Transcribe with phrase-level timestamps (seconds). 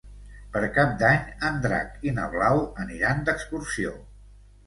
[0.53, 1.19] Per Cap d'Any
[1.49, 3.93] en Drac i na Blau aniran d'excursió.